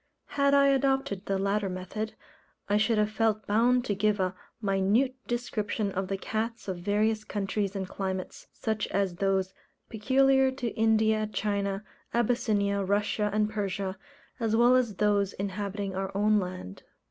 Had 0.29 0.55
I 0.55 0.69
adopted 0.69 1.27
the 1.27 1.37
latter 1.37 1.69
method, 1.69 2.15
I 2.67 2.77
should 2.77 2.97
have 2.97 3.11
felt 3.11 3.45
bound 3.45 3.85
to 3.85 3.93
give 3.93 4.19
a 4.19 4.33
minute 4.59 5.13
description 5.27 5.91
of 5.91 6.07
the 6.07 6.17
cats 6.17 6.67
of 6.67 6.79
various 6.79 7.23
countries 7.23 7.75
and 7.75 7.87
climates, 7.87 8.47
such 8.51 8.87
as 8.87 9.17
those 9.17 9.53
peculiar 9.89 10.49
to 10.53 10.69
India, 10.71 11.27
China, 11.27 11.83
Abyssinia, 12.15 12.81
Russia, 12.83 13.29
and 13.31 13.47
Persia, 13.51 13.95
as 14.39 14.55
well 14.55 14.75
as 14.75 14.95
those 14.95 15.33
inhabiting 15.33 15.93
our 15.95 16.11
own 16.17 16.39
land. 16.39 16.81